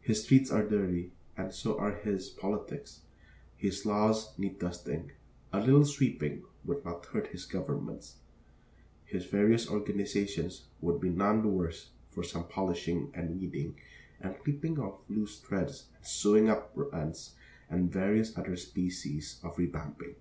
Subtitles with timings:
[0.00, 3.02] His streets are dirty and so are his politics;
[3.56, 5.12] his laws need dusting;
[5.52, 8.16] a little sweeping would not hurt his governments;
[9.04, 13.76] his various organizations would be none the worse for some polishing and weeding
[14.20, 17.36] and clipping of loose threads and sewing up of rents
[17.68, 20.16] and various other species of revamping.